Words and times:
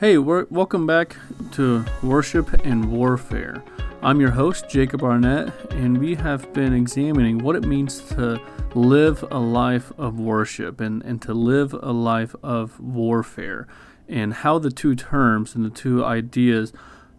Hey, 0.00 0.16
welcome 0.16 0.86
back 0.86 1.16
to 1.54 1.84
Worship 2.04 2.52
and 2.64 2.92
Warfare. 2.92 3.64
I'm 4.00 4.20
your 4.20 4.30
host, 4.30 4.68
Jacob 4.68 5.02
Arnett, 5.02 5.52
and 5.72 5.98
we 5.98 6.14
have 6.14 6.52
been 6.52 6.72
examining 6.72 7.38
what 7.38 7.56
it 7.56 7.64
means 7.64 8.00
to 8.10 8.40
live 8.76 9.24
a 9.32 9.40
life 9.40 9.90
of 9.98 10.20
worship 10.20 10.80
and, 10.80 11.02
and 11.02 11.20
to 11.22 11.34
live 11.34 11.72
a 11.72 11.90
life 11.90 12.36
of 12.44 12.78
warfare, 12.78 13.66
and 14.08 14.34
how 14.34 14.60
the 14.60 14.70
two 14.70 14.94
terms 14.94 15.56
and 15.56 15.64
the 15.64 15.70
two 15.70 16.04
ideas 16.04 16.72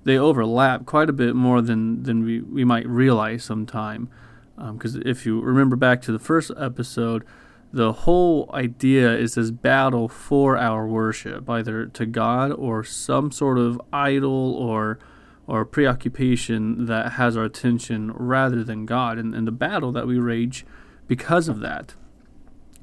they 0.05 0.18
overlap 0.18 0.86
quite 0.86 1.09
a 1.09 1.14
bit 1.14 1.36
more 1.36 1.61
than, 1.61 2.04
than 2.04 2.23
we, 2.23 2.39
we 2.39 2.64
might 2.64 2.88
realize 2.88 3.43
sometime. 3.43 4.09
Because 4.55 4.96
um, 4.96 5.04
if 5.05 5.25
you 5.25 5.41
remember 5.41 5.75
back 5.75 6.02
to 6.04 6.14
the 6.14 6.18
first 6.18 6.50
episode, 6.57 7.25
the 7.71 7.93
whole 7.93 8.49
idea 8.54 9.15
is 9.15 9.36
this 9.36 9.51
battle 9.51 10.07
for 10.07 10.57
our 10.57 10.88
worship, 10.88 11.49
either 11.49 11.86
to 11.86 12.05
God 12.05 12.51
or 12.51 12.83
some 12.83 13.31
sort 13.31 13.57
of 13.57 13.81
idol 13.93 14.54
or 14.55 15.00
or 15.45 15.65
preoccupation 15.65 16.86
that 16.86 17.14
has 17.14 17.36
our 17.36 17.45
attention 17.45 18.11
rather 18.14 18.64
than 18.64 18.86
God, 18.86 19.18
and, 19.18 19.33
and 19.33 19.47
the 19.47 19.51
battle 19.51 19.92
that 19.92 20.05
we 20.05 20.19
rage 20.19 20.64
because 21.07 21.47
of 21.47 21.59
that. 21.61 21.95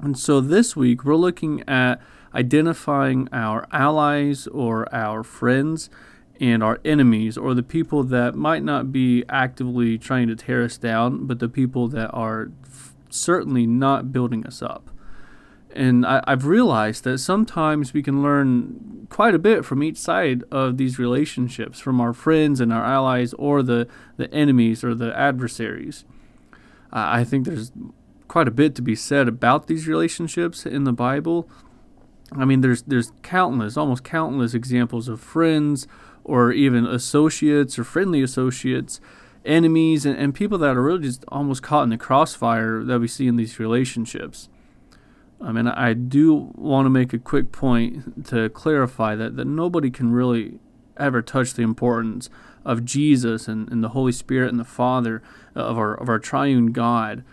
And 0.01 0.19
so 0.19 0.41
this 0.41 0.75
week 0.75 1.05
we're 1.05 1.15
looking 1.15 1.63
at 1.65 2.01
identifying 2.35 3.29
our 3.31 3.67
allies 3.71 4.47
or 4.47 4.93
our 4.93 5.23
friends 5.23 5.89
and 6.41 6.61
our 6.61 6.79
enemies 6.83 7.37
or 7.37 7.53
the 7.53 7.63
people 7.63 8.03
that 8.03 8.35
might 8.35 8.63
not 8.63 8.91
be 8.91 9.23
actively 9.29 9.97
trying 9.97 10.27
to 10.27 10.35
tear 10.35 10.63
us 10.63 10.77
down, 10.77 11.25
but 11.25 11.39
the 11.39 11.49
people 11.49 11.87
that 11.87 12.09
are 12.09 12.51
certainly 13.09 13.65
not 13.65 14.11
building 14.11 14.45
us 14.45 14.61
up. 14.61 14.89
And 15.75 16.05
I, 16.05 16.23
have 16.27 16.45
realized 16.45 17.03
that 17.03 17.19
sometimes 17.19 17.93
we 17.93 18.01
can 18.01 18.23
learn 18.23 19.07
quite 19.09 19.35
a 19.35 19.39
bit 19.39 19.63
from 19.63 19.83
each 19.83 19.97
side 19.97 20.43
of 20.49 20.77
these 20.77 20.97
relationships, 20.97 21.79
from 21.79 22.01
our 22.01 22.13
friends 22.13 22.59
and 22.59 22.73
our 22.73 22.83
allies, 22.83 23.33
or 23.33 23.61
the, 23.61 23.87
the 24.15 24.33
enemies 24.33 24.83
or 24.83 24.95
the 24.95 25.15
adversaries. 25.17 26.03
Uh, 26.91 27.05
I 27.07 27.23
think 27.23 27.45
there's 27.45 27.71
quite 28.27 28.47
a 28.47 28.51
bit 28.51 28.75
to 28.75 28.81
be 28.81 28.95
said 28.95 29.27
about 29.27 29.67
these 29.67 29.87
relationships 29.87 30.65
in 30.65 30.83
the 30.83 30.93
Bible. 30.93 31.49
I 32.31 32.45
mean, 32.45 32.61
there's 32.61 32.81
there's 32.83 33.11
countless, 33.21 33.77
almost 33.77 34.03
countless 34.03 34.53
examples 34.53 35.07
of 35.07 35.21
friends 35.21 35.87
or 36.23 36.51
even 36.51 36.85
associates 36.85 37.79
or 37.79 37.83
friendly 37.83 38.21
associates 38.21 38.99
enemies 39.47 40.05
and, 40.05 40.17
and 40.17 40.35
people 40.35 40.57
that 40.59 40.75
are 40.77 40.83
really 40.83 41.03
just 41.03 41.25
almost 41.29 41.63
caught 41.63 41.83
in 41.83 41.89
the 41.89 41.97
crossfire 41.97 42.83
that 42.83 42.99
we 42.99 43.07
see 43.07 43.27
in 43.27 43.37
these 43.37 43.59
relationships. 43.59 44.49
I 45.39 45.51
mean, 45.51 45.67
I 45.67 45.93
do 45.93 46.51
want 46.55 46.85
to 46.85 46.89
make 46.89 47.13
a 47.13 47.19
quick 47.19 47.51
point 47.51 48.25
to 48.27 48.49
clarify 48.49 49.15
that, 49.15 49.35
that 49.35 49.45
nobody 49.45 49.89
can 49.89 50.11
really 50.11 50.59
ever 50.97 51.21
touch 51.21 51.53
the 51.53 51.61
importance 51.61 52.29
of 52.65 52.83
Jesus 52.83 53.47
and, 53.47 53.71
and 53.71 53.83
the 53.83 53.89
Holy 53.89 54.11
Spirit 54.11 54.49
and 54.49 54.59
the 54.59 54.65
Father 54.65 55.21
uh, 55.55 55.61
of 55.61 55.77
our 55.77 55.93
of 55.93 56.09
our 56.09 56.19
triune 56.19 56.71
God 56.71 57.23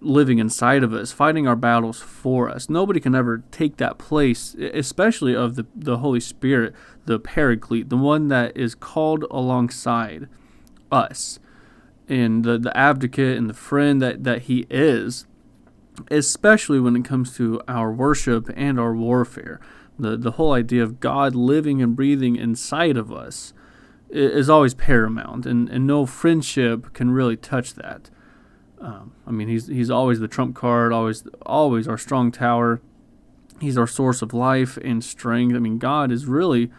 living 0.00 0.38
inside 0.38 0.82
of 0.82 0.92
us, 0.92 1.12
fighting 1.12 1.46
our 1.46 1.56
battles 1.56 2.00
for 2.00 2.48
us. 2.48 2.68
Nobody 2.68 3.00
can 3.00 3.14
ever 3.14 3.42
take 3.50 3.78
that 3.78 3.98
place, 3.98 4.54
especially 4.54 5.34
of 5.34 5.56
the, 5.56 5.66
the 5.74 5.98
Holy 5.98 6.20
Spirit, 6.20 6.72
the 7.06 7.18
Paraclete, 7.18 7.88
the 7.88 7.96
one 7.96 8.28
that 8.28 8.56
is 8.56 8.74
called 8.74 9.24
alongside 9.30 10.28
us 10.90 11.38
and 12.08 12.44
the, 12.44 12.58
the 12.58 12.74
advocate 12.76 13.36
and 13.36 13.48
the 13.48 13.54
friend 13.54 14.00
that, 14.00 14.24
that 14.24 14.42
he 14.42 14.66
is, 14.70 15.26
especially 16.10 16.80
when 16.80 16.96
it 16.96 17.04
comes 17.04 17.36
to 17.36 17.60
our 17.68 17.92
worship 17.92 18.50
and 18.56 18.80
our 18.80 18.94
warfare. 18.94 19.60
The, 19.98 20.16
the 20.16 20.32
whole 20.32 20.52
idea 20.52 20.82
of 20.82 21.00
God 21.00 21.34
living 21.34 21.82
and 21.82 21.96
breathing 21.96 22.36
inside 22.36 22.96
of 22.96 23.12
us 23.12 23.52
is 24.10 24.48
always 24.48 24.74
paramount, 24.74 25.44
and, 25.44 25.68
and 25.68 25.86
no 25.86 26.06
friendship 26.06 26.94
can 26.94 27.10
really 27.10 27.36
touch 27.36 27.74
that. 27.74 28.10
Um, 28.80 29.12
I 29.26 29.32
mean, 29.32 29.48
he's 29.48 29.66
he's 29.66 29.90
always 29.90 30.20
the 30.20 30.28
trump 30.28 30.54
card, 30.54 30.92
always 30.92 31.26
always 31.44 31.88
our 31.88 31.98
strong 31.98 32.30
tower. 32.30 32.80
He's 33.60 33.76
our 33.76 33.88
source 33.88 34.22
of 34.22 34.32
life 34.32 34.78
and 34.78 35.02
strength. 35.02 35.56
I 35.56 35.58
mean, 35.58 35.78
God 35.78 36.12
is 36.12 36.26
really, 36.26 36.70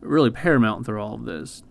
really 0.00 0.30
paramount 0.30 0.86
through 0.86 1.00
all 1.00 1.14
of 1.14 1.26
this. 1.26 1.62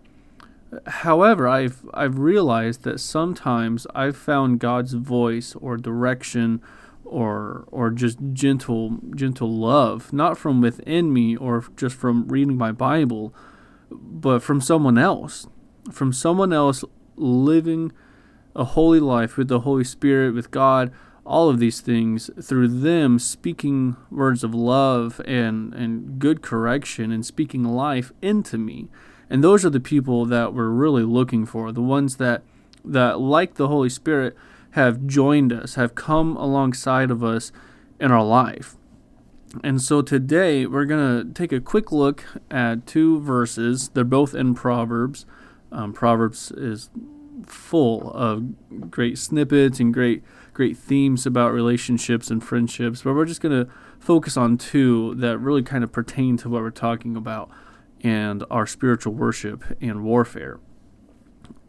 However, 0.88 1.48
I've 1.48 1.86
I've 1.94 2.20
realized 2.20 2.84
that 2.84 3.00
sometimes 3.00 3.86
I've 3.94 4.18
found 4.18 4.60
God's 4.60 4.94
voice 4.94 5.56
or 5.56 5.78
direction 5.78 6.62
or 7.06 7.66
or 7.72 7.90
just 7.90 8.18
gentle 8.34 8.98
gentle 9.16 9.52
love 9.52 10.12
not 10.14 10.38
from 10.38 10.62
within 10.62 11.12
me 11.14 11.36
or 11.36 11.66
just 11.76 11.96
from 11.96 12.28
reading 12.28 12.58
my 12.58 12.72
Bible 12.72 13.34
but 13.92 14.42
from 14.42 14.62
someone 14.62 14.98
else 14.98 15.48
from 15.92 16.14
someone 16.14 16.54
else 16.54 16.84
living 17.16 17.92
a 18.56 18.64
holy 18.64 19.00
life 19.00 19.38
with 19.38 19.48
the 19.48 19.62
Holy 19.62 19.84
Spirit 19.84 20.34
with 20.34 20.50
God 20.50 20.92
all 21.26 21.50
of 21.50 21.60
these 21.60 21.82
things 21.82 22.30
through 22.42 22.68
them 22.68 23.20
speaking 23.20 23.96
words 24.10 24.44
of 24.44 24.54
love 24.56 25.22
and 25.26 25.74
and 25.74 26.20
good 26.20 26.42
correction 26.42 27.12
and 27.12 27.26
speaking 27.26 27.64
life 27.64 28.12
into 28.22 28.58
me 28.58 28.88
and 29.34 29.44
those 29.44 29.66
are 29.66 29.72
the 29.72 29.80
people 29.80 30.26
that 30.26 30.54
we're 30.54 30.70
really 30.70 31.02
looking 31.02 31.48
for, 31.48 31.72
the 31.72 31.82
ones 31.82 32.18
that 32.18 32.44
that 32.86 33.20
like 33.20 33.56
the 33.56 33.68
Holy 33.68 33.90
Spirit 33.90 34.38
have 34.72 35.08
joined 35.08 35.52
us, 35.52 35.74
have 35.74 35.96
come 35.96 36.38
alongside 36.38 37.10
of 37.10 37.24
us 37.24 37.52
in 38.00 38.12
our 38.12 38.24
life. 38.24 38.76
And 39.64 39.82
so 39.82 40.04
today 40.04 40.68
we're 40.68 40.86
going 40.86 41.26
to 41.26 41.34
take 41.34 41.52
a 41.52 41.60
quick 41.60 41.92
look 41.92 42.24
at 42.52 42.86
two 42.86 43.22
verses. 43.22 43.90
They're 43.90 44.04
both 44.04 44.36
in 44.36 44.54
Proverbs. 44.54 45.26
Um, 45.72 45.94
Proverbs 45.94 46.52
is 46.52 46.92
full 47.48 48.12
of 48.12 48.92
great 48.92 49.18
snippets 49.18 49.80
and 49.80 49.92
great 49.92 50.24
great 50.54 50.78
themes 50.78 51.26
about 51.26 51.52
relationships 51.52 52.30
and 52.30 52.44
friendships, 52.44 53.02
but 53.02 53.16
we're 53.16 53.26
just 53.26 53.42
going 53.42 53.66
to 53.66 53.72
focus 54.00 54.38
on 54.38 54.60
two 54.60 55.16
that 55.16 55.40
really 55.40 55.64
kind 55.64 55.84
of 55.84 55.92
pertain 55.92 56.38
to 56.38 56.48
what 56.50 56.62
we're 56.62 56.70
talking 56.70 57.16
about 57.16 57.50
and 58.04 58.44
our 58.52 58.68
spiritual 58.68 59.14
worship 59.14 59.64
and 59.82 60.04
warfare. 60.04 60.60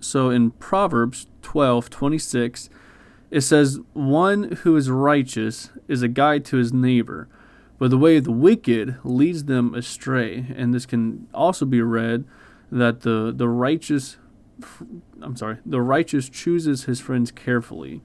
So 0.01 0.29
in 0.29 0.51
Proverbs 0.51 1.29
12 1.43 1.89
26, 1.89 2.69
it 3.31 3.41
says, 3.41 3.81
One 3.95 4.53
who 4.63 4.77
is 4.77 4.91
righteous 4.91 5.71
is 5.89 6.03
a 6.03 6.09
guide 6.09 6.45
to 6.47 6.57
his 6.57 6.73
neighbor, 6.73 7.29
but 7.79 7.91
the 7.91 7.99
way 7.99 8.17
of 8.17 8.25
the 8.25 8.33
wicked 8.33 8.97
leads 9.03 9.45
them 9.45 9.75
astray. 9.75 10.47
And 10.55 10.75
this 10.75 10.87
can 10.87 11.27
also 11.33 11.65
be 11.65 11.81
read 11.81 12.25
that 12.71 13.01
the, 13.01 13.33
the 13.35 13.49
righteous, 13.49 14.19
I'm 15.23 15.37
sorry, 15.37 15.59
the 15.65 15.81
righteous 15.81 16.29
chooses 16.29 16.85
his 16.85 17.01
friends 17.01 17.31
carefully. 17.31 18.03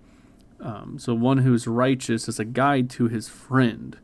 Um, 0.61 0.97
so 0.99 1.13
one 1.13 1.39
who 1.39 1.53
is 1.53 1.67
righteous 1.67 2.27
is 2.27 2.39
a 2.39 2.45
guide 2.45 2.89
to 2.91 3.07
his 3.07 3.29
friend, 3.29 3.97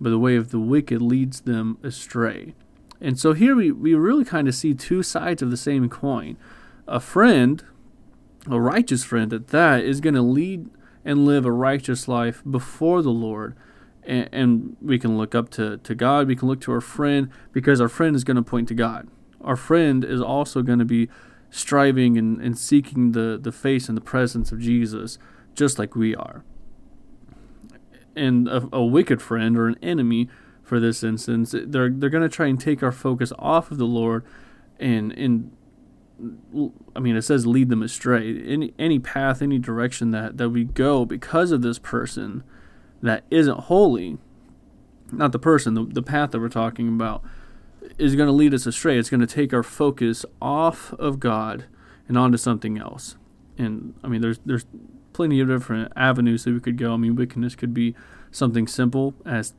but 0.00 0.10
the 0.10 0.18
way 0.18 0.36
of 0.36 0.50
the 0.50 0.60
wicked 0.60 1.00
leads 1.00 1.42
them 1.42 1.78
astray. 1.82 2.54
And 3.00 3.18
so 3.18 3.32
here 3.32 3.54
we, 3.54 3.70
we 3.70 3.94
really 3.94 4.24
kind 4.24 4.48
of 4.48 4.54
see 4.54 4.74
two 4.74 5.02
sides 5.02 5.42
of 5.42 5.50
the 5.50 5.56
same 5.56 5.88
coin. 5.88 6.36
A 6.86 7.00
friend, 7.00 7.64
a 8.50 8.60
righteous 8.60 9.04
friend 9.04 9.32
at 9.32 9.48
that, 9.48 9.84
is 9.84 10.00
going 10.00 10.14
to 10.14 10.22
lead 10.22 10.68
and 11.04 11.24
live 11.24 11.46
a 11.46 11.52
righteous 11.52 12.08
life 12.08 12.42
before 12.48 13.02
the 13.02 13.10
Lord. 13.10 13.56
And, 14.02 14.28
and 14.32 14.76
we 14.80 14.98
can 14.98 15.16
look 15.16 15.34
up 15.34 15.48
to, 15.50 15.76
to 15.78 15.94
God, 15.94 16.26
we 16.26 16.36
can 16.36 16.48
look 16.48 16.60
to 16.62 16.72
our 16.72 16.80
friend, 16.80 17.30
because 17.52 17.80
our 17.80 17.88
friend 17.88 18.16
is 18.16 18.24
going 18.24 18.36
to 18.36 18.42
point 18.42 18.68
to 18.68 18.74
God. 18.74 19.08
Our 19.40 19.56
friend 19.56 20.04
is 20.04 20.20
also 20.20 20.62
going 20.62 20.80
to 20.80 20.84
be 20.84 21.08
striving 21.50 22.18
and, 22.18 22.40
and 22.40 22.58
seeking 22.58 23.12
the, 23.12 23.38
the 23.40 23.52
face 23.52 23.88
and 23.88 23.96
the 23.96 24.02
presence 24.02 24.50
of 24.50 24.58
Jesus, 24.58 25.18
just 25.54 25.78
like 25.78 25.94
we 25.94 26.16
are. 26.16 26.44
And 28.16 28.48
a, 28.48 28.68
a 28.72 28.84
wicked 28.84 29.22
friend 29.22 29.56
or 29.56 29.68
an 29.68 29.76
enemy 29.82 30.28
for 30.68 30.78
this 30.78 31.02
instance. 31.02 31.52
They're 31.52 31.90
they're 31.90 32.10
going 32.10 32.22
to 32.22 32.28
try 32.28 32.46
and 32.46 32.60
take 32.60 32.82
our 32.82 32.92
focus 32.92 33.32
off 33.38 33.70
of 33.70 33.78
the 33.78 33.86
Lord, 33.86 34.24
and 34.78 35.12
and 35.12 35.50
I 36.94 37.00
mean 37.00 37.16
it 37.16 37.22
says 37.22 37.46
lead 37.46 37.70
them 37.70 37.82
astray. 37.82 38.40
Any 38.46 38.74
any 38.78 38.98
path, 38.98 39.40
any 39.40 39.58
direction 39.58 40.10
that 40.10 40.36
that 40.36 40.50
we 40.50 40.64
go 40.64 41.04
because 41.04 41.50
of 41.50 41.62
this 41.62 41.78
person 41.78 42.44
that 43.02 43.24
isn't 43.30 43.60
holy, 43.60 44.18
not 45.10 45.32
the 45.32 45.38
person, 45.38 45.74
the, 45.74 45.84
the 45.84 46.02
path 46.02 46.32
that 46.32 46.40
we're 46.40 46.48
talking 46.48 46.88
about 46.88 47.24
is 47.96 48.14
going 48.14 48.26
to 48.26 48.32
lead 48.32 48.52
us 48.52 48.66
astray. 48.66 48.98
It's 48.98 49.08
going 49.08 49.20
to 49.20 49.26
take 49.26 49.54
our 49.54 49.62
focus 49.62 50.26
off 50.42 50.92
of 50.94 51.18
God 51.18 51.64
and 52.06 52.18
onto 52.18 52.36
something 52.36 52.78
else. 52.78 53.16
And 53.56 53.94
I 54.04 54.08
mean, 54.08 54.20
there's 54.20 54.38
there's 54.44 54.66
plenty 55.14 55.40
of 55.40 55.48
different 55.48 55.92
avenues 55.96 56.44
that 56.44 56.52
we 56.52 56.60
could 56.60 56.76
go. 56.76 56.92
I 56.92 56.96
mean, 56.96 57.16
wickedness 57.16 57.54
could 57.54 57.72
be 57.72 57.94
something 58.30 58.66
simple 58.66 59.14
as 59.24 59.54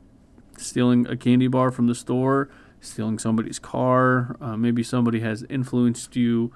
stealing 0.60 1.06
a 1.06 1.16
candy 1.16 1.48
bar 1.48 1.70
from 1.70 1.86
the 1.86 1.94
store, 1.94 2.48
stealing 2.80 3.18
somebody's 3.18 3.58
car. 3.58 4.36
Uh, 4.40 4.56
maybe 4.56 4.82
somebody 4.82 5.20
has 5.20 5.44
influenced 5.48 6.16
you 6.16 6.52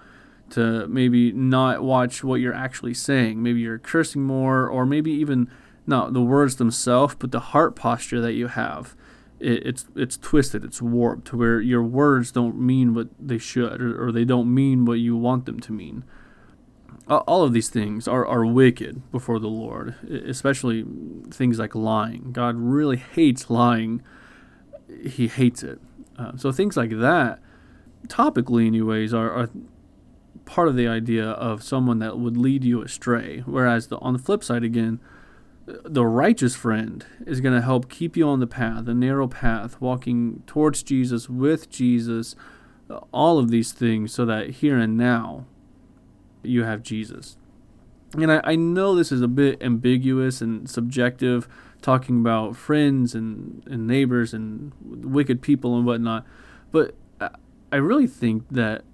to 0.51 0.87
maybe 0.89 1.33
not 1.33 1.83
watch 1.83 2.23
what 2.23 2.41
you're 2.41 2.55
actually 2.55 2.95
saying. 2.95 3.43
Maybe 3.43 3.61
you're 3.61 3.79
cursing 3.79 4.23
more, 4.23 4.69
or 4.69 4.85
maybe 4.87 5.11
even 5.11 5.51
not 5.87 6.13
the 6.13 6.23
words 6.23 6.57
themselves, 6.57 7.15
but 7.19 7.33
the 7.33 7.41
heart 7.41 7.77
posture 7.77 8.21
that 8.21 8.33
you 8.35 8.49
have 8.49 8.95
it, 9.45 9.67
it's 9.67 9.87
it's 9.95 10.17
twisted, 10.17 10.65
it's 10.65 10.81
warped 10.81 11.27
to 11.29 11.37
where 11.37 11.61
your 11.61 11.83
words 11.83 12.33
don't 12.33 12.59
mean 12.59 12.95
what 12.95 13.09
they 13.21 13.39
should, 13.39 13.81
or, 13.81 14.09
or 14.09 14.13
they 14.13 14.25
don't 14.25 14.53
mean 14.53 14.85
what 14.85 14.99
you 14.99 15.17
want 15.17 15.47
them 15.47 15.61
to 15.61 15.73
mean. 15.73 16.05
All 17.07 17.43
of 17.43 17.53
these 17.53 17.69
things 17.69 18.09
are, 18.09 18.27
are 18.27 18.47
wicked 18.47 19.11
before 19.13 19.39
the 19.39 19.49
Lord, 19.49 19.95
especially 20.27 20.87
things 21.31 21.59
like 21.59 21.75
lying. 21.75 22.33
God 22.33 22.57
really 22.57 22.97
hates 22.97 23.51
lying. 23.51 24.03
He 25.07 25.29
hates 25.29 25.63
it. 25.63 25.81
Uh, 26.19 26.37
so 26.37 26.51
things 26.51 26.77
like 26.77 26.91
that, 26.91 27.41
topically, 28.07 28.67
anyways, 28.67 29.13
are, 29.13 29.31
are 29.31 29.51
part 30.47 30.69
of 30.69 30.77
the 30.77 30.89
idea 30.89 31.27
of 31.27 31.63
someone 31.63 31.99
that 31.99 32.19
would 32.19 32.39
lead 32.39 32.65
you 32.65 32.81
astray. 32.81 33.43
Whereas 33.45 33.89
the, 33.89 33.99
on 33.99 34.15
the 34.15 34.19
flip 34.19 34.43
side, 34.43 34.65
again, 34.65 34.99
the 35.67 36.07
righteous 36.07 36.55
friend 36.55 37.05
is 37.27 37.41
going 37.41 37.55
to 37.55 37.63
help 37.63 37.91
keep 37.91 38.17
you 38.17 38.29
on 38.29 38.41
the 38.41 38.47
path, 38.47 38.85
the 38.85 38.95
narrow 38.95 39.29
path, 39.29 39.81
walking 39.81 40.43
towards 40.47 40.83
Jesus, 40.83 41.29
with 41.29 41.69
Jesus, 41.69 42.35
all 43.13 43.39
of 43.39 43.51
these 43.51 43.73
things, 43.73 44.13
so 44.13 44.25
that 44.25 44.51
here 44.51 44.79
and 44.79 44.97
now 44.97 45.47
you 46.47 46.65
have 46.65 46.83
Jesus. 46.83 47.37
And 48.15 48.31
I, 48.31 48.41
I 48.45 48.57
know 48.57 48.95
this 48.95 49.11
is 49.11 49.21
a 49.21 49.29
bit 49.29 49.63
ambiguous 49.63 50.41
and 50.41 50.69
subjective, 50.71 51.49
talking 51.83 52.21
about 52.21 52.57
friends 52.57 53.15
and, 53.15 53.63
and 53.67 53.87
neighbors 53.87 54.33
and 54.33 54.73
wicked 54.81 55.43
people 55.43 55.77
and 55.77 55.85
whatnot, 55.85 56.25
but 56.71 56.95
I 57.75 57.77
really 57.79 58.07
think 58.07 58.49
that 58.51 58.85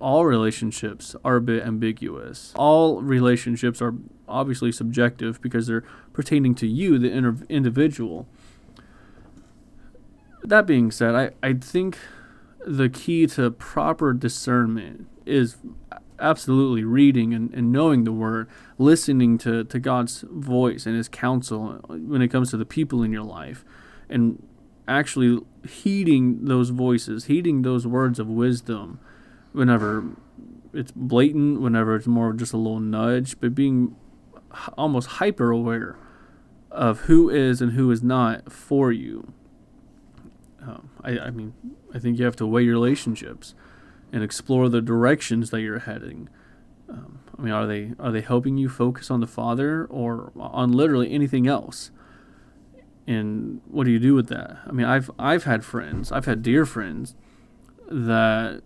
all 0.00 0.24
relationships 0.24 1.14
are 1.24 1.36
a 1.36 1.40
bit 1.40 1.62
ambiguous. 1.62 2.52
All 2.56 3.02
relationships 3.02 3.80
are 3.82 3.94
obviously 4.26 4.72
subjective 4.72 5.40
because 5.40 5.66
they're 5.66 5.84
pertaining 6.12 6.54
to 6.56 6.66
you, 6.66 6.98
the 6.98 7.10
inter- 7.10 7.44
individual. 7.48 8.26
That 10.42 10.66
being 10.66 10.90
said, 10.90 11.14
I, 11.14 11.30
I 11.42 11.52
think 11.54 11.98
the 12.66 12.88
key 12.88 13.26
to 13.28 13.50
proper 13.50 14.12
discernment 14.12 15.06
is 15.26 15.56
absolutely 16.24 16.82
reading 16.82 17.34
and, 17.34 17.52
and 17.52 17.70
knowing 17.70 18.04
the 18.04 18.12
word, 18.12 18.48
listening 18.78 19.36
to, 19.38 19.64
to 19.64 19.78
God's 19.78 20.24
voice 20.30 20.86
and 20.86 20.96
his 20.96 21.08
counsel 21.08 21.80
when 21.88 22.22
it 22.22 22.28
comes 22.28 22.50
to 22.50 22.56
the 22.56 22.64
people 22.64 23.02
in 23.02 23.12
your 23.12 23.22
life, 23.22 23.64
and 24.08 24.42
actually 24.88 25.40
heeding 25.68 26.46
those 26.46 26.70
voices, 26.70 27.26
heeding 27.26 27.62
those 27.62 27.86
words 27.86 28.18
of 28.18 28.26
wisdom 28.28 28.98
whenever 29.52 30.04
it's 30.72 30.92
blatant, 30.92 31.60
whenever 31.60 31.94
it's 31.94 32.06
more 32.06 32.30
of 32.30 32.36
just 32.38 32.52
a 32.52 32.56
little 32.56 32.80
nudge, 32.80 33.38
but 33.40 33.54
being 33.54 33.94
almost 34.76 35.08
hyper 35.08 35.50
aware 35.50 35.96
of 36.70 37.00
who 37.00 37.30
is 37.30 37.60
and 37.60 37.72
who 37.72 37.90
is 37.90 38.02
not 38.02 38.50
for 38.50 38.90
you. 38.90 39.32
Um, 40.60 40.90
I, 41.02 41.18
I 41.18 41.30
mean, 41.30 41.54
I 41.94 41.98
think 41.98 42.18
you 42.18 42.24
have 42.24 42.36
to 42.36 42.46
weigh 42.46 42.62
your 42.62 42.74
relationships 42.74 43.54
and 44.14 44.22
explore 44.22 44.68
the 44.68 44.80
directions 44.80 45.50
that 45.50 45.60
you're 45.60 45.80
heading. 45.80 46.28
Um, 46.88 47.18
I 47.36 47.42
mean, 47.42 47.52
are 47.52 47.66
they 47.66 47.90
are 47.98 48.12
they 48.12 48.20
helping 48.20 48.56
you 48.56 48.68
focus 48.68 49.10
on 49.10 49.18
the 49.18 49.26
Father 49.26 49.86
or 49.86 50.30
on 50.38 50.70
literally 50.70 51.12
anything 51.12 51.48
else? 51.48 51.90
And 53.08 53.60
what 53.66 53.84
do 53.84 53.90
you 53.90 53.98
do 53.98 54.14
with 54.14 54.28
that? 54.28 54.58
I 54.68 54.70
mean, 54.70 54.86
I've 54.86 55.10
I've 55.18 55.44
had 55.44 55.64
friends, 55.64 56.12
I've 56.12 56.26
had 56.26 56.42
dear 56.42 56.64
friends 56.64 57.16
that 57.90 58.62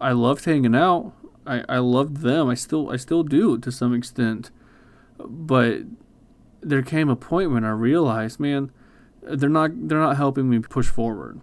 I 0.00 0.12
loved 0.12 0.46
hanging 0.46 0.74
out. 0.74 1.12
I, 1.46 1.62
I 1.68 1.78
loved 1.78 2.18
them. 2.18 2.48
I 2.48 2.54
still 2.54 2.90
I 2.90 2.96
still 2.96 3.22
do 3.22 3.58
to 3.58 3.70
some 3.70 3.92
extent. 3.94 4.50
But 5.18 5.82
there 6.62 6.82
came 6.82 7.10
a 7.10 7.16
point 7.16 7.50
when 7.50 7.64
I 7.64 7.70
realized, 7.70 8.40
man, 8.40 8.70
they're 9.22 9.50
not 9.50 9.72
they're 9.88 10.00
not 10.00 10.16
helping 10.16 10.48
me 10.48 10.60
push 10.60 10.88
forward. 10.88 11.42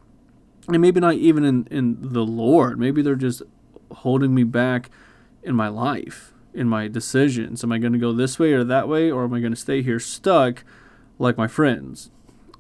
And 0.68 0.82
maybe 0.82 1.00
not 1.00 1.16
even 1.16 1.44
in, 1.44 1.68
in 1.70 1.98
the 2.02 2.26
Lord. 2.26 2.80
Maybe 2.80 3.02
they're 3.02 3.16
just 3.16 3.44
holding 3.92 4.34
me 4.34 4.44
back 4.44 4.90
in 5.44 5.56
my 5.56 5.68
life, 5.68 6.34
in 6.54 6.68
my 6.68 6.88
decisions. 6.88 7.64
Am 7.64 7.72
I 7.72 7.78
going 7.78 7.94
to 7.94 8.00
go 8.00 8.12
this 8.12 8.40
way 8.40 8.54
or 8.54 8.64
that 8.64 8.88
way, 8.88 9.12
or 9.12 9.26
am 9.26 9.34
I 9.34 9.40
going 9.40 9.54
to 9.54 9.60
stay 9.60 9.82
here 9.82 10.00
stuck 10.00 10.64
like 11.20 11.38
my 11.38 11.48
friends? 11.48 12.10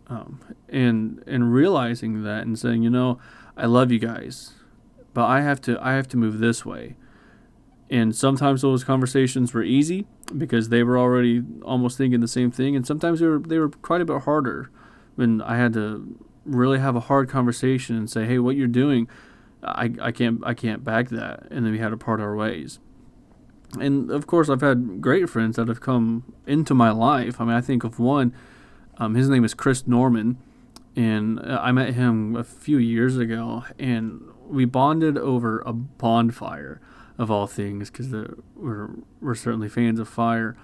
Um, 0.07 0.40
and 0.69 1.24
and 1.25 1.52
realizing 1.52 2.22
that 2.24 2.44
and 2.44 2.60
saying, 2.60 2.84
you 2.84 2.92
know, 2.92 3.18
I 3.57 3.66
love 3.66 3.92
you 3.92 3.98
guys 3.98 4.54
but 5.16 5.25
I 5.25 5.42
have 5.42 5.60
to 5.62 5.80
I 5.81 5.94
have 5.94 6.07
to 6.10 6.18
move 6.18 6.38
this 6.38 6.63
way. 6.63 6.98
And 7.90 8.16
sometimes 8.16 8.62
those 8.62 8.84
conversations 8.84 9.54
were 9.54 9.63
easy 9.63 10.06
because 10.38 10.69
they 10.69 10.84
were 10.84 11.00
already 11.00 11.42
almost 11.63 11.98
thinking 11.98 12.19
the 12.19 12.28
same 12.28 12.52
thing, 12.52 12.75
and 12.75 12.86
sometimes 12.86 13.22
they 13.22 13.25
were 13.25 13.40
they 13.40 13.57
were 13.57 13.69
quite 13.69 14.02
a 14.02 14.06
bit 14.06 14.24
harder 14.24 14.69
when 15.16 15.42
I 15.42 15.57
had 15.57 15.74
to 15.74 16.19
really 16.45 16.80
have 16.80 16.95
a 16.95 17.01
hard 17.01 17.30
conversation 17.30 17.95
and 17.95 18.09
say, 18.09 18.25
"Hey, 18.25 18.39
what 18.39 18.56
you're 18.56 18.68
doing, 18.68 19.07
I, 19.63 19.92
I 20.01 20.12
can't 20.12 20.42
I 20.45 20.53
can't 20.53 20.83
back 20.83 21.09
that," 21.09 21.47
and 21.51 21.65
then 21.65 21.71
we 21.71 21.80
had 21.80 21.89
to 21.89 21.97
part 21.97 22.21
our 22.21 22.36
ways. 22.36 22.80
And 23.80 24.09
of 24.12 24.27
course, 24.27 24.50
I've 24.50 24.62
had 24.62 25.01
great 25.01 25.30
friends 25.30 25.57
that 25.57 25.68
have 25.68 25.81
come 25.81 26.33
into 26.47 26.74
my 26.74 26.92
life. 26.92 27.42
I 27.42 27.45
mean, 27.45 27.56
I 27.56 27.62
think 27.62 27.83
of 27.83 28.00
one. 28.00 28.33
Um, 28.97 29.15
his 29.15 29.27
name 29.27 29.44
is 29.44 29.53
Chris 29.53 29.86
Norman, 29.86 30.38
and 30.95 31.39
uh, 31.39 31.59
I 31.62 31.71
met 31.71 31.94
him 31.94 32.36
a 32.36 32.44
few 32.44 32.77
years 32.77 33.18
ago, 33.18 33.65
and 33.77 34.21
we 34.47 34.65
bonded 34.65 35.18
over 35.18 35.62
a 35.65 35.74
bonfire 35.74 36.80
of 37.18 37.31
all 37.31 37.47
things 37.47 37.89
because 37.89 38.13
we're 38.56 38.89
we're 39.21 39.36
certainly 39.36 39.69
fans 39.69 40.00
of 40.00 40.07
fire, 40.07 40.56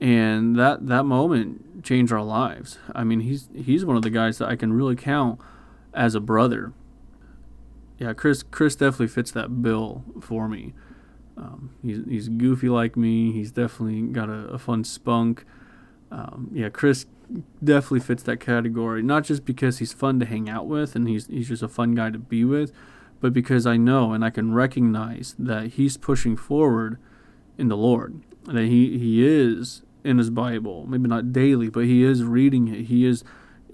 and 0.00 0.56
that 0.56 0.86
that 0.86 1.04
moment 1.04 1.84
changed 1.84 2.12
our 2.12 2.22
lives. 2.22 2.78
I 2.94 3.04
mean, 3.04 3.20
he's 3.20 3.48
he's 3.54 3.84
one 3.84 3.96
of 3.96 4.02
the 4.02 4.10
guys 4.10 4.38
that 4.38 4.48
I 4.48 4.56
can 4.56 4.72
really 4.72 4.96
count 4.96 5.40
as 5.92 6.14
a 6.14 6.20
brother. 6.20 6.72
Yeah, 7.98 8.14
Chris 8.14 8.42
Chris 8.42 8.76
definitely 8.76 9.08
fits 9.08 9.30
that 9.32 9.62
bill 9.62 10.04
for 10.20 10.48
me. 10.48 10.72
Um, 11.36 11.74
he's 11.82 11.98
he's 12.08 12.28
goofy 12.28 12.68
like 12.68 12.96
me. 12.96 13.32
He's 13.32 13.50
definitely 13.50 14.02
got 14.12 14.28
a, 14.28 14.48
a 14.48 14.58
fun 14.58 14.84
spunk. 14.84 15.44
Um, 16.10 16.50
yeah, 16.52 16.70
Chris 16.70 17.06
definitely 17.62 18.00
fits 18.00 18.22
that 18.24 18.38
category. 18.38 19.02
Not 19.02 19.24
just 19.24 19.44
because 19.44 19.78
he's 19.78 19.92
fun 19.92 20.18
to 20.20 20.26
hang 20.26 20.48
out 20.48 20.66
with 20.66 20.96
and 20.96 21.06
he's 21.08 21.26
he's 21.26 21.48
just 21.48 21.62
a 21.62 21.68
fun 21.68 21.94
guy 21.94 22.10
to 22.10 22.18
be 22.18 22.44
with, 22.44 22.72
but 23.20 23.32
because 23.32 23.66
I 23.66 23.76
know 23.76 24.12
and 24.12 24.24
I 24.24 24.30
can 24.30 24.54
recognize 24.54 25.34
that 25.38 25.74
he's 25.74 25.96
pushing 25.96 26.36
forward 26.36 26.98
in 27.58 27.68
the 27.68 27.76
Lord, 27.76 28.22
that 28.46 28.64
he, 28.64 28.98
he 28.98 29.24
is 29.26 29.82
in 30.04 30.18
his 30.18 30.30
Bible, 30.30 30.86
maybe 30.86 31.08
not 31.08 31.32
daily, 31.32 31.68
but 31.68 31.84
he 31.84 32.04
is 32.04 32.22
reading 32.22 32.68
it, 32.68 32.86
he 32.86 33.06
is 33.06 33.24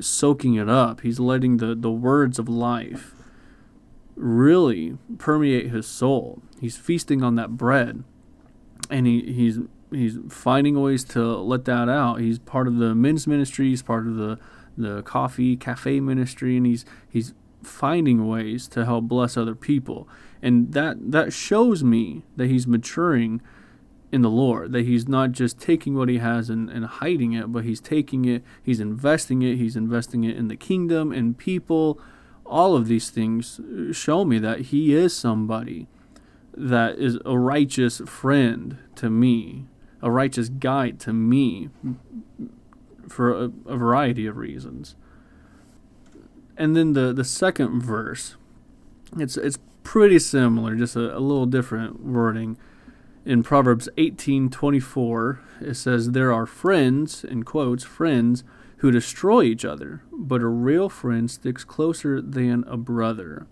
soaking 0.00 0.54
it 0.54 0.68
up, 0.68 1.00
he's 1.00 1.18
letting 1.20 1.58
the, 1.58 1.74
the 1.74 1.90
words 1.90 2.38
of 2.38 2.48
life 2.48 3.14
really 4.14 4.96
permeate 5.18 5.70
his 5.70 5.86
soul. 5.86 6.42
He's 6.60 6.76
feasting 6.76 7.22
on 7.22 7.34
that 7.36 7.56
bread 7.56 8.02
and 8.90 9.06
he, 9.06 9.32
he's 9.32 9.58
he's 9.92 10.18
finding 10.28 10.80
ways 10.80 11.04
to 11.04 11.36
let 11.36 11.64
that 11.66 11.88
out. 11.88 12.20
He's 12.20 12.38
part 12.38 12.66
of 12.66 12.76
the 12.76 12.94
men's 12.94 13.26
ministry, 13.26 13.68
he's 13.68 13.82
part 13.82 14.06
of 14.06 14.16
the 14.16 14.38
the 14.76 15.02
coffee 15.02 15.56
cafe 15.56 16.00
ministry 16.00 16.56
and 16.56 16.66
he's 16.66 16.84
he's 17.08 17.34
finding 17.62 18.28
ways 18.28 18.68
to 18.68 18.84
help 18.84 19.04
bless 19.04 19.36
other 19.36 19.54
people. 19.54 20.08
And 20.42 20.72
that 20.72 21.12
that 21.12 21.32
shows 21.32 21.82
me 21.82 22.24
that 22.36 22.48
he's 22.48 22.66
maturing 22.66 23.40
in 24.12 24.22
the 24.22 24.30
Lord, 24.30 24.72
that 24.72 24.84
he's 24.84 25.08
not 25.08 25.32
just 25.32 25.58
taking 25.58 25.96
what 25.96 26.08
he 26.08 26.18
has 26.18 26.48
and, 26.48 26.70
and 26.70 26.84
hiding 26.84 27.32
it, 27.32 27.52
but 27.52 27.64
he's 27.64 27.80
taking 27.80 28.24
it, 28.24 28.42
he's 28.62 28.80
investing 28.80 29.42
it, 29.42 29.56
he's 29.56 29.76
investing 29.76 30.24
it 30.24 30.36
in 30.36 30.48
the 30.48 30.56
kingdom 30.56 31.12
and 31.12 31.36
people. 31.36 32.00
All 32.44 32.76
of 32.76 32.86
these 32.86 33.10
things 33.10 33.60
show 33.92 34.24
me 34.24 34.38
that 34.38 34.60
he 34.60 34.94
is 34.94 35.16
somebody 35.16 35.88
that 36.56 36.98
is 36.98 37.18
a 37.24 37.36
righteous 37.36 38.00
friend 38.06 38.78
to 38.94 39.10
me, 39.10 39.66
a 40.00 40.10
righteous 40.10 40.48
guide 40.48 41.00
to 41.00 41.12
me 41.12 41.70
for 43.08 43.32
a, 43.32 43.50
a 43.66 43.76
variety 43.76 44.26
of 44.26 44.36
reasons 44.36 44.94
and 46.56 46.76
then 46.76 46.94
the 46.94 47.12
the 47.12 47.24
second 47.24 47.82
verse, 47.82 48.36
it's 49.18 49.36
it's 49.36 49.58
pretty 49.82 50.18
similar, 50.18 50.74
just 50.74 50.96
a, 50.96 51.16
a 51.16 51.20
little 51.20 51.46
different 51.46 52.04
wording. 52.04 52.56
In 53.26 53.42
Proverbs 53.42 53.88
eighteen 53.96 54.48
twenty 54.50 54.78
four, 54.78 55.40
it 55.60 55.74
says, 55.74 56.12
"There 56.12 56.32
are 56.32 56.46
friends," 56.46 57.24
in 57.24 57.42
quotes, 57.42 57.82
friends 57.82 58.44
who 58.76 58.92
destroy 58.92 59.42
each 59.42 59.64
other, 59.64 60.04
but 60.12 60.42
a 60.42 60.46
real 60.46 60.88
friend 60.88 61.28
sticks 61.28 61.64
closer 61.64 62.22
than 62.22 62.62
a 62.68 62.76
brother. 62.76 63.48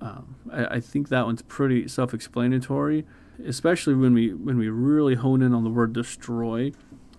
Um, 0.00 0.36
I, 0.52 0.76
I, 0.76 0.80
think 0.80 1.08
that 1.08 1.26
one's 1.26 1.42
pretty 1.42 1.88
self-explanatory, 1.88 3.04
especially 3.44 3.94
when 3.94 4.14
we 4.14 4.34
when 4.34 4.56
we 4.56 4.68
really 4.68 5.16
hone 5.16 5.42
in 5.42 5.52
on 5.52 5.64
the 5.64 5.70
word 5.70 5.92
destroy. 5.92 6.70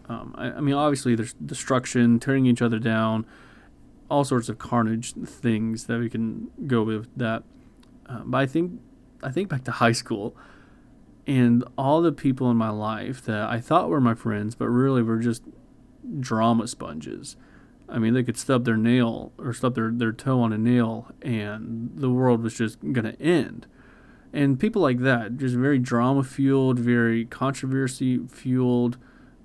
Um, 0.08 0.34
I, 0.38 0.52
I, 0.52 0.60
mean, 0.62 0.76
obviously, 0.76 1.16
there's 1.16 1.34
destruction, 1.34 2.18
tearing 2.18 2.46
each 2.46 2.62
other 2.62 2.80
down, 2.80 3.26
all 4.10 4.24
sorts 4.24 4.48
of 4.48 4.58
carnage 4.58 5.14
things 5.16 5.88
that 5.88 6.00
we 6.00 6.10
can 6.10 6.50
go 6.66 6.84
with 6.84 7.10
that. 7.18 7.44
Uh, 8.06 8.22
but 8.24 8.38
I 8.38 8.46
think 8.46 8.80
I 9.22 9.32
think 9.32 9.50
back 9.50 9.66
to 9.66 9.72
high 9.72 9.92
school 9.92 10.34
and 11.26 11.64
all 11.78 12.02
the 12.02 12.12
people 12.12 12.52
in 12.52 12.58
my 12.58 12.70
life 12.70 13.24
that 13.26 13.50
I 13.50 13.60
thought 13.60 13.90
were 13.90 14.02
my 14.02 14.16
friends, 14.16 14.56
but 14.56 14.68
really 14.68 15.02
were 15.02 15.20
just 15.20 15.44
drama 16.20 16.68
sponges. 16.68 17.38
I 17.88 18.00
mean, 18.00 18.14
they 18.14 18.24
could 18.24 18.38
stub 18.38 18.66
their 18.66 18.78
nail 18.78 19.32
or 19.38 19.54
stub 19.54 19.76
their, 19.76 19.92
their 19.92 20.12
toe 20.12 20.42
on 20.42 20.52
a 20.52 20.58
nail 20.58 21.12
and 21.22 21.92
the 21.96 22.10
world 22.10 22.42
was 22.42 22.56
just 22.56 22.80
going 22.80 23.06
to 23.06 23.22
end. 23.22 23.68
And 24.34 24.60
people 24.60 24.82
like 24.82 25.00
that, 25.00 25.38
just 25.38 25.56
very 25.56 25.78
drama 25.78 26.24
fueled, 26.24 26.80
very 26.80 27.26
controversy 27.26 28.20
fueled, 28.28 28.98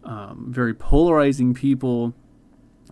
um, 0.03 0.47
very 0.49 0.73
polarizing 0.73 1.53
people, 1.53 2.15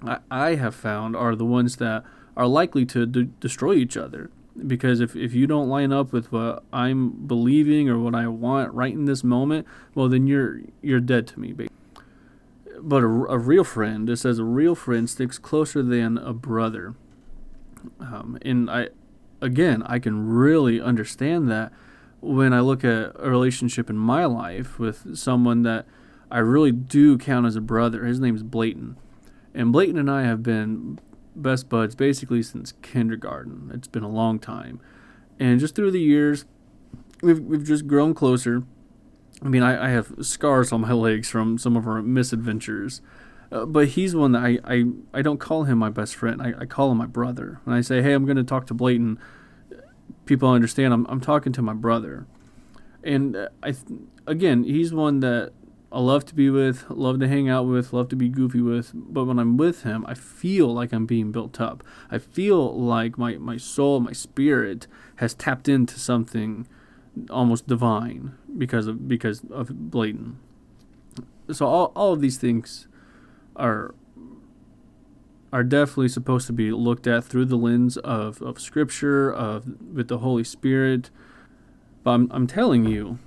I, 0.02 0.18
I, 0.30 0.54
have 0.56 0.74
found 0.74 1.16
are 1.16 1.34
the 1.34 1.46
ones 1.46 1.76
that 1.76 2.04
are 2.36 2.46
likely 2.46 2.84
to 2.86 3.06
de- 3.06 3.24
destroy 3.24 3.74
each 3.74 3.96
other. 3.96 4.30
Because 4.66 5.00
if, 5.00 5.14
if 5.16 5.34
you 5.34 5.46
don't 5.46 5.68
line 5.68 5.92
up 5.92 6.12
with 6.12 6.32
what 6.32 6.62
I'm 6.72 7.26
believing 7.26 7.88
or 7.88 7.98
what 7.98 8.14
I 8.14 8.26
want 8.28 8.72
right 8.72 8.92
in 8.92 9.04
this 9.04 9.22
moment, 9.24 9.66
well, 9.94 10.08
then 10.08 10.26
you're 10.26 10.60
you're 10.82 11.00
dead 11.00 11.26
to 11.28 11.40
me, 11.40 11.52
baby 11.52 11.70
but 12.80 13.02
a, 13.02 13.06
a, 13.06 13.38
real 13.38 13.64
friend, 13.64 14.08
it 14.08 14.16
says 14.16 14.38
a 14.38 14.44
real 14.44 14.74
friend 14.74 15.08
sticks 15.08 15.38
closer 15.38 15.82
than 15.82 16.18
a 16.18 16.32
brother. 16.32 16.94
Um, 18.00 18.38
and 18.42 18.70
I, 18.70 18.88
again, 19.40 19.82
I 19.84 19.98
can 19.98 20.28
really 20.28 20.80
understand 20.80 21.50
that 21.50 21.72
when 22.20 22.52
I 22.52 22.60
look 22.60 22.84
at 22.84 23.12
a 23.16 23.30
relationship 23.30 23.90
in 23.90 23.96
my 23.96 24.24
life 24.24 24.78
with 24.78 25.16
someone 25.16 25.62
that 25.62 25.86
I 26.30 26.38
really 26.38 26.72
do 26.72 27.18
count 27.18 27.46
as 27.46 27.56
a 27.56 27.60
brother. 27.60 28.04
His 28.04 28.20
name 28.20 28.36
is 28.36 28.42
Blayton. 28.42 28.96
And 29.54 29.72
Blayton 29.72 29.98
and 29.98 30.10
I 30.10 30.22
have 30.22 30.42
been 30.42 30.98
best 31.42 31.68
buds 31.68 31.94
basically 31.94 32.42
since 32.42 32.72
kindergarten. 32.82 33.70
It's 33.72 33.88
been 33.88 34.02
a 34.02 34.08
long 34.08 34.38
time. 34.38 34.80
And 35.38 35.60
just 35.60 35.74
through 35.74 35.90
the 35.90 36.00
years, 36.00 36.44
we've, 37.22 37.40
we've 37.40 37.64
just 37.64 37.86
grown 37.86 38.14
closer 38.14 38.64
I 39.42 39.48
mean, 39.48 39.62
I, 39.62 39.86
I 39.86 39.88
have 39.90 40.12
scars 40.20 40.72
on 40.72 40.82
my 40.82 40.92
legs 40.92 41.28
from 41.28 41.58
some 41.58 41.76
of 41.76 41.86
our 41.86 42.02
misadventures. 42.02 43.00
Uh, 43.52 43.64
but 43.64 43.88
he's 43.88 44.16
one 44.16 44.32
that 44.32 44.42
I, 44.42 44.58
I, 44.64 44.84
I 45.14 45.22
don't 45.22 45.38
call 45.38 45.64
him 45.64 45.78
my 45.78 45.90
best 45.90 46.16
friend. 46.16 46.42
I, 46.42 46.52
I 46.60 46.66
call 46.66 46.90
him 46.90 46.98
my 46.98 47.06
brother. 47.06 47.60
When 47.64 47.76
I 47.76 47.80
say, 47.80 48.02
hey, 48.02 48.12
I'm 48.12 48.24
going 48.24 48.36
to 48.36 48.44
talk 48.44 48.66
to 48.66 48.74
Blayton, 48.74 49.18
people 50.24 50.50
understand 50.50 50.92
I'm, 50.92 51.06
I'm 51.08 51.20
talking 51.20 51.52
to 51.52 51.62
my 51.62 51.74
brother. 51.74 52.26
And 53.04 53.36
uh, 53.36 53.48
I, 53.62 53.74
again, 54.26 54.64
he's 54.64 54.92
one 54.92 55.20
that 55.20 55.52
I 55.92 56.00
love 56.00 56.24
to 56.26 56.34
be 56.34 56.50
with, 56.50 56.84
love 56.90 57.20
to 57.20 57.28
hang 57.28 57.48
out 57.48 57.66
with, 57.66 57.92
love 57.92 58.08
to 58.08 58.16
be 58.16 58.28
goofy 58.28 58.60
with. 58.60 58.90
But 58.94 59.24
when 59.24 59.38
I'm 59.38 59.56
with 59.56 59.84
him, 59.84 60.04
I 60.06 60.14
feel 60.14 60.72
like 60.72 60.92
I'm 60.92 61.06
being 61.06 61.30
built 61.30 61.60
up. 61.60 61.84
I 62.10 62.18
feel 62.18 62.78
like 62.78 63.16
my, 63.16 63.36
my 63.36 63.56
soul, 63.56 64.00
my 64.00 64.12
spirit 64.12 64.86
has 65.16 65.32
tapped 65.32 65.68
into 65.68 65.98
something 65.98 66.66
almost 67.30 67.66
divine 67.66 68.34
because 68.58 68.86
of 68.86 69.08
because 69.08 69.42
of 69.50 69.90
Blayton. 69.90 70.38
So 71.50 71.66
all, 71.66 71.92
all 71.94 72.12
of 72.12 72.20
these 72.20 72.36
things 72.36 72.88
are 73.54 73.94
are 75.52 75.62
definitely 75.62 76.08
supposed 76.08 76.46
to 76.46 76.52
be 76.52 76.72
looked 76.72 77.06
at 77.06 77.24
through 77.24 77.46
the 77.46 77.56
lens 77.56 77.96
of, 77.98 78.42
of 78.42 78.60
scripture, 78.60 79.32
of 79.32 79.80
with 79.94 80.08
the 80.08 80.18
Holy 80.18 80.44
Spirit. 80.44 81.10
But 82.02 82.10
I'm, 82.10 82.28
I'm 82.32 82.46
telling 82.46 82.84
you, 82.84 83.18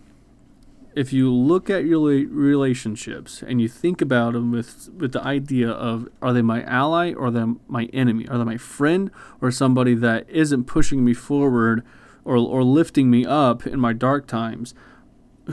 if 0.99 1.13
you 1.13 1.33
look 1.33 1.69
at 1.69 1.85
your 1.85 2.01
relationships 2.01 3.41
and 3.41 3.61
you 3.61 3.69
think 3.69 4.01
about 4.01 4.33
them 4.33 4.51
with 4.51 4.89
with 4.97 5.13
the 5.13 5.23
idea 5.23 5.69
of 5.69 6.09
are 6.21 6.33
they 6.33 6.41
my 6.41 6.61
ally 6.63 7.13
or 7.13 7.31
them 7.31 7.61
my 7.69 7.85
enemy? 7.93 8.27
Are 8.27 8.37
they 8.37 8.43
my 8.43 8.57
friend 8.57 9.09
or 9.39 9.49
somebody 9.49 9.95
that 9.95 10.29
isn't 10.29 10.65
pushing 10.65 11.05
me 11.05 11.13
forward 11.13 11.85
or, 12.25 12.35
or 12.35 12.65
lifting 12.65 13.09
me 13.09 13.25
up 13.25 13.65
in 13.65 13.79
my 13.79 13.93
dark 13.93 14.27
times, 14.27 14.73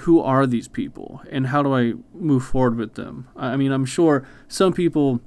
who 0.01 0.21
are 0.21 0.49
these 0.49 0.67
people 0.67 1.23
and 1.31 1.47
how 1.47 1.63
do 1.63 1.73
I 1.73 1.93
move 2.13 2.45
forward 2.45 2.75
with 2.75 2.95
them? 2.95 3.29
I 3.37 3.57
mean, 3.57 3.71
I'm 3.71 3.85
sure 3.85 4.27
some 4.49 4.73
people 4.73 5.21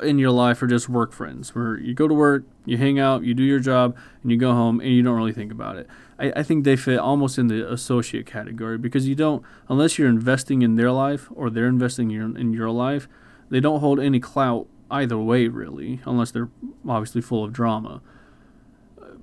in 0.00 0.18
your 0.18 0.30
life 0.30 0.62
are 0.62 0.66
just 0.66 0.88
work 0.88 1.12
friends 1.12 1.54
where 1.54 1.78
you 1.78 1.94
go 1.94 2.08
to 2.08 2.14
work, 2.14 2.44
you 2.64 2.76
hang 2.76 2.98
out, 2.98 3.24
you 3.24 3.34
do 3.34 3.42
your 3.42 3.60
job, 3.60 3.96
and 4.22 4.30
you 4.30 4.36
go 4.36 4.52
home 4.52 4.80
and 4.80 4.90
you 4.90 5.02
don't 5.02 5.16
really 5.16 5.32
think 5.32 5.52
about 5.52 5.76
it. 5.76 5.86
I, 6.18 6.32
I 6.36 6.42
think 6.42 6.64
they 6.64 6.76
fit 6.76 6.98
almost 6.98 7.38
in 7.38 7.48
the 7.48 7.70
associate 7.70 8.26
category 8.26 8.78
because 8.78 9.06
you 9.06 9.14
don't, 9.14 9.42
unless 9.68 9.98
you're 9.98 10.08
investing 10.08 10.62
in 10.62 10.76
their 10.76 10.92
life 10.92 11.28
or 11.34 11.50
they're 11.50 11.68
investing 11.68 12.10
in, 12.10 12.36
in 12.36 12.52
your 12.52 12.70
life, 12.70 13.08
they 13.50 13.60
don't 13.60 13.80
hold 13.80 14.00
any 14.00 14.20
clout 14.20 14.66
either 14.90 15.18
way, 15.18 15.48
really, 15.48 16.00
unless 16.04 16.30
they're 16.30 16.50
obviously 16.88 17.20
full 17.20 17.44
of 17.44 17.52
drama 17.52 18.00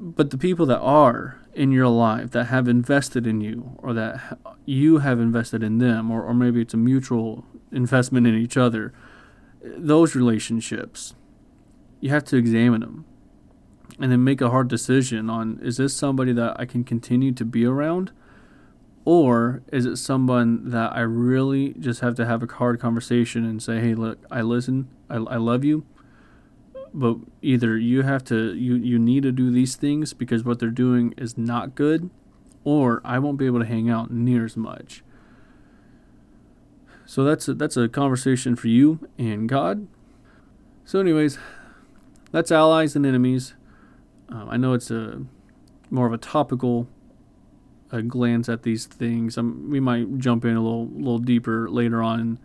but 0.03 0.31
the 0.31 0.37
people 0.37 0.65
that 0.65 0.79
are 0.79 1.39
in 1.53 1.71
your 1.71 1.87
life 1.87 2.31
that 2.31 2.45
have 2.45 2.67
invested 2.67 3.25
in 3.25 3.39
you 3.39 3.77
or 3.77 3.93
that 3.93 4.37
you 4.65 4.97
have 4.97 5.19
invested 5.19 5.63
in 5.63 5.77
them 5.77 6.11
or, 6.11 6.23
or 6.23 6.33
maybe 6.33 6.61
it's 6.61 6.73
a 6.73 6.77
mutual 6.77 7.45
investment 7.71 8.27
in 8.27 8.35
each 8.35 8.57
other 8.57 8.93
those 9.63 10.15
relationships 10.15 11.15
you 11.99 12.09
have 12.09 12.23
to 12.23 12.35
examine 12.35 12.81
them 12.81 13.05
and 13.99 14.11
then 14.11 14.23
make 14.23 14.41
a 14.41 14.49
hard 14.49 14.67
decision 14.67 15.29
on 15.29 15.59
is 15.63 15.77
this 15.77 15.95
somebody 15.95 16.33
that 16.33 16.59
I 16.59 16.65
can 16.65 16.83
continue 16.83 17.31
to 17.33 17.45
be 17.45 17.65
around 17.65 18.11
or 19.05 19.61
is 19.71 19.85
it 19.85 19.97
someone 19.97 20.69
that 20.69 20.93
I 20.95 21.01
really 21.01 21.73
just 21.79 22.01
have 22.01 22.15
to 22.15 22.25
have 22.25 22.43
a 22.43 22.47
hard 22.47 22.79
conversation 22.79 23.45
and 23.45 23.61
say 23.61 23.79
hey 23.79 23.95
look 23.95 24.19
I 24.29 24.41
listen 24.41 24.89
I, 25.09 25.15
I 25.15 25.37
love 25.37 25.63
you 25.63 25.85
but 26.93 27.17
either 27.41 27.77
you 27.77 28.01
have 28.03 28.23
to 28.25 28.53
you 28.53 28.75
you 28.75 28.99
need 28.99 29.23
to 29.23 29.31
do 29.31 29.51
these 29.51 29.75
things 29.75 30.13
because 30.13 30.43
what 30.43 30.59
they're 30.59 30.69
doing 30.69 31.13
is 31.17 31.37
not 31.37 31.75
good 31.75 32.09
or 32.63 33.01
I 33.03 33.19
won't 33.19 33.37
be 33.37 33.45
able 33.45 33.59
to 33.59 33.65
hang 33.65 33.89
out 33.89 34.11
near 34.11 34.45
as 34.45 34.55
much. 34.55 35.03
So 37.05 37.23
that's 37.23 37.47
a, 37.47 37.53
that's 37.53 37.77
a 37.77 37.87
conversation 37.89 38.55
for 38.55 38.67
you 38.67 39.07
and 39.17 39.47
God. 39.47 39.87
So 40.85 40.99
anyways, 40.99 41.37
that's 42.31 42.51
allies 42.51 42.95
and 42.95 43.05
enemies. 43.05 43.53
Um, 44.29 44.49
I 44.49 44.57
know 44.57 44.73
it's 44.73 44.89
a 44.89 45.25
more 45.89 46.07
of 46.07 46.13
a 46.13 46.17
topical 46.17 46.87
uh, 47.91 48.01
glance 48.01 48.49
at 48.49 48.63
these 48.63 48.85
things. 48.85 49.37
Um, 49.37 49.69
we 49.69 49.79
might 49.79 50.17
jump 50.17 50.43
in 50.43 50.55
a 50.55 50.61
little 50.61 50.87
little 50.87 51.19
deeper 51.19 51.69
later 51.69 52.01
on 52.01 52.39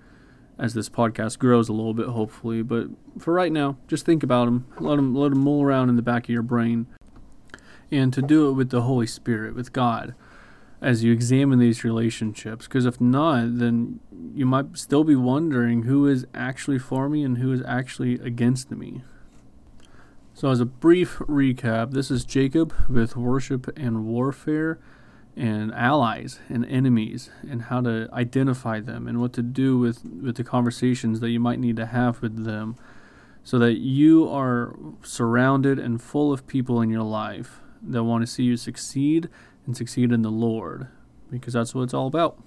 as 0.58 0.74
this 0.74 0.88
podcast 0.88 1.38
grows 1.38 1.68
a 1.68 1.72
little 1.72 1.94
bit, 1.94 2.06
hopefully. 2.08 2.62
But 2.62 2.88
for 3.18 3.32
right 3.32 3.52
now, 3.52 3.78
just 3.86 4.04
think 4.04 4.22
about 4.22 4.44
them. 4.44 4.66
Let 4.78 4.96
them 4.96 5.14
let 5.14 5.30
them 5.30 5.40
mull 5.40 5.62
around 5.62 5.88
in 5.88 5.96
the 5.96 6.02
back 6.02 6.24
of 6.24 6.30
your 6.30 6.42
brain, 6.42 6.86
and 7.90 8.12
to 8.12 8.20
do 8.20 8.48
it 8.48 8.52
with 8.52 8.70
the 8.70 8.82
Holy 8.82 9.06
Spirit, 9.06 9.54
with 9.54 9.72
God, 9.72 10.14
as 10.80 11.02
you 11.02 11.12
examine 11.12 11.58
these 11.58 11.84
relationships. 11.84 12.66
Because 12.66 12.86
if 12.86 13.00
not, 13.00 13.58
then 13.58 14.00
you 14.34 14.46
might 14.46 14.76
still 14.78 15.04
be 15.04 15.16
wondering 15.16 15.82
who 15.82 16.06
is 16.06 16.26
actually 16.34 16.78
for 16.78 17.08
me 17.08 17.24
and 17.24 17.38
who 17.38 17.52
is 17.52 17.62
actually 17.66 18.14
against 18.14 18.70
me. 18.70 19.02
So, 20.34 20.50
as 20.50 20.60
a 20.60 20.64
brief 20.64 21.18
recap, 21.18 21.90
this 21.90 22.12
is 22.12 22.24
Jacob 22.24 22.72
with 22.88 23.16
Worship 23.16 23.76
and 23.76 24.06
Warfare 24.06 24.78
and 25.36 25.72
allies 25.72 26.40
and 26.48 26.64
enemies 26.66 27.30
and 27.48 27.62
how 27.62 27.80
to 27.80 28.08
identify 28.12 28.80
them 28.80 29.06
and 29.06 29.20
what 29.20 29.32
to 29.32 29.42
do 29.42 29.78
with, 29.78 30.04
with 30.04 30.36
the 30.36 30.44
conversations 30.44 31.20
that 31.20 31.30
you 31.30 31.40
might 31.40 31.58
need 31.58 31.76
to 31.76 31.86
have 31.86 32.22
with 32.22 32.44
them 32.44 32.76
so 33.44 33.58
that 33.58 33.78
you 33.78 34.28
are 34.28 34.76
surrounded 35.02 35.78
and 35.78 36.02
full 36.02 36.32
of 36.32 36.46
people 36.46 36.80
in 36.80 36.90
your 36.90 37.02
life 37.02 37.60
that 37.82 38.04
want 38.04 38.22
to 38.22 38.26
see 38.26 38.42
you 38.42 38.56
succeed 38.56 39.28
and 39.68 39.76
succeed 39.76 40.10
in 40.12 40.22
the 40.22 40.30
Lord 40.30 40.88
because 41.30 41.52
that's 41.52 41.74
what 41.74 41.82
it's 41.82 41.94
all 41.94 42.06
about. 42.06 42.42